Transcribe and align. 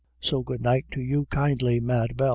So 0.19 0.41
good 0.41 0.61
night 0.63 0.85
to 0.93 0.99
you 0.99 1.25
kindly, 1.27 1.79
Mad 1.79 2.13
BeH. 2.17 2.29